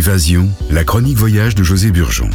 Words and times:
Évasion, 0.00 0.48
la 0.70 0.82
chronique 0.82 1.18
voyage 1.18 1.54
de 1.54 1.62
José 1.62 1.90
Burgeon. 1.90 2.30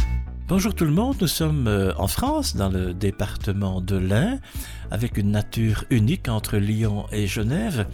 Bonjour 0.46 0.72
tout 0.72 0.84
le 0.84 0.92
monde, 0.92 1.16
nous 1.20 1.26
sommes 1.26 1.66
euh, 1.66 1.92
en 1.98 2.06
France, 2.06 2.54
dans 2.54 2.68
le 2.68 2.94
département 2.94 3.80
de 3.80 3.96
l'Ain, 3.96 4.38
avec 4.92 5.18
une 5.18 5.32
nature 5.32 5.84
unique 5.90 6.28
entre 6.28 6.58
Lyon 6.58 7.06
et 7.10 7.26
Genève, 7.26 7.88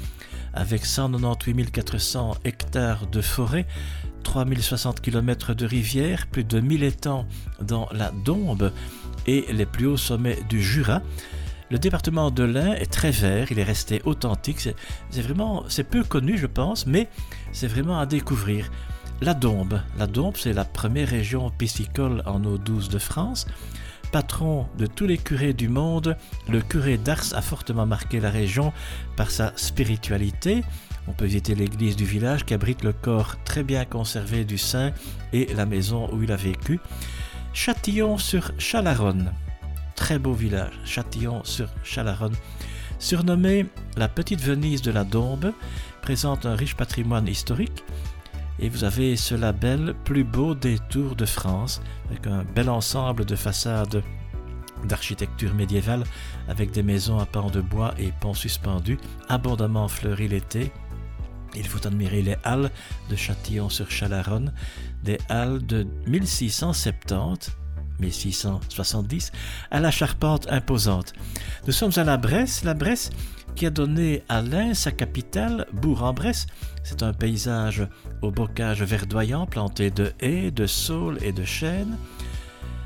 avec 0.52 0.84
198 0.84 1.70
400 1.70 2.36
hectares 2.44 3.06
de 3.06 3.22
forêt, 3.22 3.64
3060 4.24 5.00
km 5.00 5.54
de 5.54 5.64
rivière, 5.64 6.26
plus 6.26 6.44
de 6.44 6.60
1000 6.60 6.82
étangs 6.82 7.26
dans 7.62 7.88
la 7.92 8.12
Dombe 8.26 8.72
et 9.26 9.46
les 9.54 9.64
plus 9.64 9.86
hauts 9.86 9.96
sommets 9.96 10.36
du 10.50 10.62
Jura. 10.62 11.00
Le 11.70 11.78
département 11.78 12.30
de 12.30 12.44
l'Ain 12.44 12.74
est 12.74 12.92
très 12.92 13.10
vert, 13.10 13.50
il 13.50 13.58
est 13.58 13.64
resté 13.64 14.02
authentique. 14.04 14.68
C'est 15.08 15.22
vraiment, 15.22 15.64
c'est 15.68 15.84
peu 15.84 16.04
connu, 16.04 16.36
je 16.36 16.46
pense, 16.46 16.86
mais 16.86 17.08
c'est 17.52 17.68
vraiment 17.68 17.98
à 17.98 18.04
découvrir. 18.04 18.70
La 19.22 19.34
Dombe. 19.34 19.80
La 19.98 20.08
c'est 20.34 20.52
la 20.52 20.64
première 20.64 21.08
région 21.08 21.48
piscicole 21.50 22.24
en 22.26 22.42
eau 22.44 22.58
douce 22.58 22.88
de 22.88 22.98
France. 22.98 23.46
Patron 24.10 24.66
de 24.76 24.86
tous 24.86 25.06
les 25.06 25.16
curés 25.16 25.52
du 25.52 25.68
monde, 25.68 26.16
le 26.48 26.60
curé 26.60 26.98
d'Ars 26.98 27.32
a 27.32 27.40
fortement 27.40 27.86
marqué 27.86 28.18
la 28.18 28.30
région 28.30 28.72
par 29.16 29.30
sa 29.30 29.52
spiritualité. 29.54 30.64
On 31.06 31.12
peut 31.12 31.26
visiter 31.26 31.54
l'église 31.54 31.94
du 31.94 32.04
village 32.04 32.44
qui 32.44 32.52
abrite 32.52 32.82
le 32.82 32.92
corps 32.92 33.36
très 33.44 33.62
bien 33.62 33.84
conservé 33.84 34.44
du 34.44 34.58
saint 34.58 34.90
et 35.32 35.54
la 35.54 35.66
maison 35.66 36.12
où 36.12 36.24
il 36.24 36.32
a 36.32 36.36
vécu. 36.36 36.80
Châtillon 37.52 38.18
sur 38.18 38.50
Chalaronne 38.58 39.32
très 40.02 40.18
beau 40.18 40.32
village, 40.32 40.72
Châtillon 40.84 41.44
sur 41.44 41.68
Chalaronne, 41.84 42.34
surnommé 42.98 43.66
la 43.96 44.08
petite 44.08 44.40
Venise 44.40 44.82
de 44.82 44.90
la 44.90 45.04
Dombe, 45.04 45.52
présente 46.02 46.44
un 46.44 46.56
riche 46.56 46.74
patrimoine 46.74 47.28
historique. 47.28 47.84
Et 48.62 48.68
vous 48.68 48.84
avez 48.84 49.16
ce 49.16 49.34
label 49.34 49.92
plus 50.04 50.22
beau 50.22 50.54
des 50.54 50.78
tours 50.88 51.16
de 51.16 51.26
France, 51.26 51.82
avec 52.08 52.28
un 52.28 52.44
bel 52.44 52.70
ensemble 52.70 53.24
de 53.24 53.34
façades 53.34 54.04
d'architecture 54.84 55.52
médiévale, 55.52 56.04
avec 56.46 56.70
des 56.70 56.84
maisons 56.84 57.18
à 57.18 57.26
pans 57.26 57.50
de 57.50 57.60
bois 57.60 57.92
et 57.98 58.12
ponts 58.20 58.34
suspendus, 58.34 58.98
abondamment 59.28 59.88
fleuris 59.88 60.28
l'été. 60.28 60.72
Il 61.56 61.66
faut 61.66 61.84
admirer 61.84 62.22
les 62.22 62.36
halles 62.44 62.70
de 63.10 63.16
Châtillon 63.16 63.68
sur 63.68 63.90
Chalaronne, 63.90 64.52
des 65.02 65.18
halles 65.28 65.66
de 65.66 65.84
1670 66.06 67.56
1670, 68.02 69.32
à 69.70 69.80
la 69.80 69.90
charpente 69.90 70.50
imposante. 70.50 71.12
Nous 71.66 71.72
sommes 71.72 71.92
à 71.96 72.04
la 72.04 72.16
Bresse, 72.16 72.64
la 72.64 72.74
Bresse 72.74 73.10
qui 73.54 73.66
a 73.66 73.70
donné 73.70 74.22
à 74.28 74.42
l'Ain 74.42 74.74
sa 74.74 74.90
capitale, 74.90 75.66
Bourg-en-Bresse. 75.72 76.46
C'est 76.82 77.02
un 77.02 77.12
paysage 77.12 77.86
au 78.22 78.30
bocage 78.30 78.82
verdoyant 78.82 79.46
planté 79.46 79.90
de 79.90 80.12
haies, 80.20 80.50
de 80.50 80.66
saules 80.66 81.18
et 81.22 81.32
de 81.32 81.44
chênes. 81.44 81.96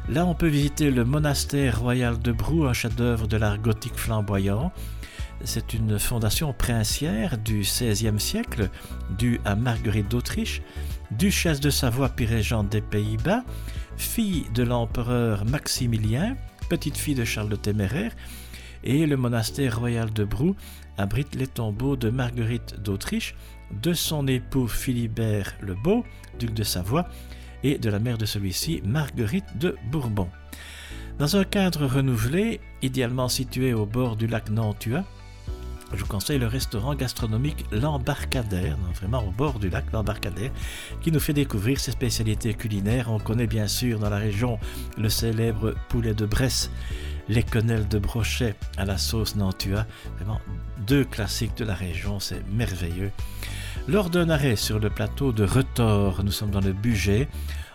Là, 0.08 0.24
on 0.24 0.34
peut 0.34 0.48
visiter 0.48 0.90
le 0.90 1.04
monastère 1.04 1.80
royal 1.80 2.18
de 2.18 2.30
Brou, 2.30 2.64
un 2.66 2.72
chef-d'œuvre 2.72 3.26
de 3.26 3.36
l'art 3.36 3.58
gothique 3.58 3.96
flamboyant. 3.96 4.72
C'est 5.44 5.74
une 5.74 5.98
fondation 5.98 6.52
princière 6.52 7.38
du 7.38 7.60
XVIe 7.60 8.20
siècle, 8.20 8.70
due 9.18 9.40
à 9.44 9.56
Marguerite 9.56 10.10
d'Autriche, 10.10 10.62
duchesse 11.10 11.60
de 11.60 11.70
Savoie 11.70 12.08
puis 12.08 12.26
régente 12.26 12.68
des 12.68 12.80
Pays-Bas, 12.80 13.44
fille 13.96 14.46
de 14.54 14.62
l'empereur 14.62 15.44
Maximilien, 15.44 16.36
petite 16.68 16.96
fille 16.96 17.14
de 17.14 17.24
Charles 17.24 17.48
le 17.48 17.56
Téméraire, 17.56 18.12
et 18.86 19.06
le 19.06 19.16
monastère 19.16 19.78
royal 19.78 20.12
de 20.12 20.24
Brou 20.24 20.54
abrite 20.96 21.34
les 21.34 21.46
tombeaux 21.46 21.96
de 21.96 22.08
Marguerite 22.08 22.80
d'Autriche, 22.80 23.34
de 23.82 23.92
son 23.92 24.26
époux 24.28 24.68
Philibert 24.68 25.54
le 25.60 25.74
Beau, 25.74 26.04
duc 26.38 26.54
de 26.54 26.62
Savoie, 26.62 27.08
et 27.64 27.78
de 27.78 27.90
la 27.90 27.98
mère 27.98 28.16
de 28.16 28.26
celui-ci, 28.26 28.80
Marguerite 28.84 29.58
de 29.58 29.76
Bourbon. 29.90 30.28
Dans 31.18 31.36
un 31.36 31.44
cadre 31.44 31.86
renouvelé, 31.86 32.60
idéalement 32.82 33.28
situé 33.28 33.74
au 33.74 33.86
bord 33.86 34.16
du 34.16 34.26
lac 34.26 34.50
Nantua, 34.50 35.04
je 35.92 36.00
vous 36.00 36.06
conseille 36.06 36.38
le 36.38 36.46
restaurant 36.46 36.94
gastronomique 36.94 37.64
L'Embarcadère, 37.70 38.76
vraiment 38.94 39.24
au 39.24 39.30
bord 39.30 39.58
du 39.58 39.70
lac 39.70 39.84
L'Embarcadère, 39.92 40.50
qui 41.00 41.12
nous 41.12 41.20
fait 41.20 41.32
découvrir 41.32 41.78
ses 41.78 41.92
spécialités 41.92 42.54
culinaires. 42.54 43.10
On 43.10 43.18
connaît 43.18 43.46
bien 43.46 43.68
sûr 43.68 44.00
dans 44.00 44.10
la 44.10 44.18
région 44.18 44.58
le 44.98 45.08
célèbre 45.08 45.74
poulet 45.88 46.12
de 46.12 46.26
Bresse, 46.26 46.70
les 47.28 47.42
quenelles 47.42 47.88
de 47.88 47.98
brochet 47.98 48.54
à 48.76 48.84
la 48.84 48.98
sauce 48.98 49.36
Nantua. 49.36 49.86
Vraiment 50.16 50.40
deux 50.86 51.04
classiques 51.04 51.56
de 51.56 51.64
la 51.64 51.74
région, 51.74 52.20
c'est 52.20 52.46
merveilleux. 52.48 53.10
Lors 53.88 54.10
d'un 54.10 54.30
arrêt 54.30 54.56
sur 54.56 54.78
le 54.78 54.90
plateau 54.90 55.32
de 55.32 55.44
Retors, 55.44 56.24
nous 56.24 56.32
sommes 56.32 56.50
dans 56.50 56.60
le 56.60 56.72
budget, 56.72 57.28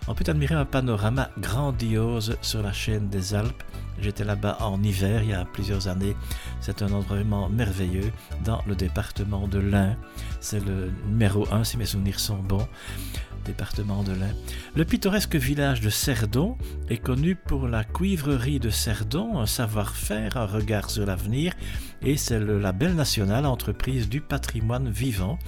on 0.08 0.14
peut 0.14 0.24
admirer 0.28 0.54
un 0.54 0.64
panorama 0.64 1.30
grandiose 1.38 2.36
sur 2.42 2.62
la 2.62 2.72
chaîne 2.72 3.08
des 3.08 3.34
Alpes 3.34 3.62
J'étais 4.02 4.24
là-bas 4.24 4.58
en 4.60 4.82
hiver 4.82 5.22
il 5.22 5.30
y 5.30 5.32
a 5.32 5.44
plusieurs 5.44 5.86
années. 5.86 6.16
C'est 6.60 6.82
un 6.82 6.86
endroit 6.86 7.16
vraiment 7.16 7.48
merveilleux 7.48 8.10
dans 8.44 8.60
le 8.66 8.74
département 8.74 9.46
de 9.46 9.60
l'Ain. 9.60 9.96
C'est 10.40 10.64
le 10.64 10.90
numéro 11.06 11.46
1 11.52 11.62
si 11.62 11.76
mes 11.76 11.86
souvenirs 11.86 12.18
sont 12.18 12.38
bons. 12.38 12.66
Département 13.44 14.02
de 14.02 14.12
l'Ain. 14.12 14.34
Le 14.74 14.84
pittoresque 14.84 15.36
village 15.36 15.80
de 15.80 15.90
Cerdon 15.90 16.56
est 16.88 16.98
connu 16.98 17.36
pour 17.36 17.68
la 17.68 17.84
cuivrerie 17.84 18.60
de 18.60 18.70
Cerdon, 18.70 19.38
un 19.38 19.46
savoir-faire, 19.46 20.36
un 20.36 20.46
regard 20.46 20.90
sur 20.90 21.06
l'avenir, 21.06 21.52
et 22.02 22.16
c'est 22.16 22.38
le 22.38 22.60
label 22.60 22.94
national 22.94 23.46
entreprise 23.46 24.08
du 24.08 24.20
patrimoine 24.20 24.88
vivant 24.88 25.38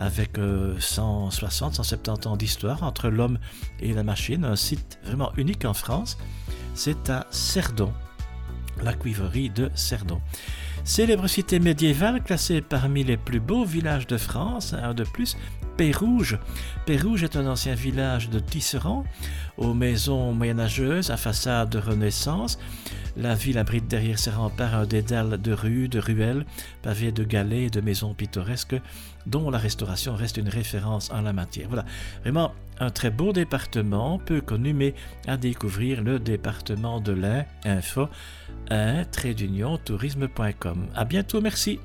avec 0.00 0.32
160, 0.36 1.72
euh, 1.72 1.76
170 1.76 2.26
ans 2.26 2.36
d'histoire 2.36 2.82
entre 2.82 3.08
l'homme 3.08 3.38
et 3.80 3.92
la 3.92 4.02
machine, 4.02 4.44
un 4.44 4.56
site 4.56 4.98
vraiment 5.04 5.30
unique 5.36 5.64
en 5.64 5.74
France 5.74 6.18
c'est 6.74 7.10
à 7.10 7.26
Cerdon, 7.30 7.92
la 8.82 8.94
cuivrerie 8.94 9.50
de 9.50 9.70
Cerdon. 9.74 10.20
Célèbre 10.84 11.26
cité 11.26 11.60
médiévale 11.60 12.22
classée 12.22 12.62
parmi 12.62 13.04
les 13.04 13.18
plus 13.18 13.40
beaux 13.40 13.64
villages 13.64 14.06
de 14.06 14.16
France, 14.16 14.72
un 14.72 14.94
de 14.94 15.04
plus, 15.04 15.36
Pérouge. 15.76 16.38
Pérouge 16.86 17.22
est 17.22 17.36
un 17.36 17.46
ancien 17.46 17.74
village 17.74 18.30
de 18.30 18.38
tisserands, 18.38 19.04
aux 19.58 19.74
maisons 19.74 20.32
moyenâgeuses 20.32 21.10
à 21.10 21.16
façade 21.16 21.70
de 21.70 21.78
Renaissance. 21.78 22.58
La 23.16 23.34
ville 23.34 23.58
abrite 23.58 23.88
derrière 23.88 24.18
ses 24.18 24.30
remparts 24.30 24.74
un 24.74 24.86
dédale 24.86 25.40
de 25.40 25.52
rues, 25.52 25.88
de 25.88 25.98
ruelles, 25.98 26.46
pavées 26.82 27.12
de 27.12 27.24
galets 27.24 27.66
et 27.66 27.70
de 27.70 27.80
maisons 27.80 28.14
pittoresques, 28.14 28.80
dont 29.26 29.50
la 29.50 29.58
restauration 29.58 30.14
reste 30.14 30.36
une 30.36 30.48
référence 30.48 31.10
en 31.10 31.22
la 31.22 31.32
matière. 31.32 31.68
Voilà, 31.68 31.84
vraiment 32.22 32.52
un 32.78 32.90
très 32.90 33.10
beau 33.10 33.32
département, 33.32 34.18
peu 34.18 34.40
connu, 34.40 34.72
mais 34.72 34.94
à 35.26 35.36
découvrir 35.36 36.02
le 36.02 36.18
département 36.18 37.00
de 37.00 37.12
l'Ain. 37.12 37.44
Info 37.64 38.08
un 38.70 39.04
tourisme.com. 39.84 40.86
À 40.94 41.04
bientôt, 41.04 41.40
merci. 41.40 41.80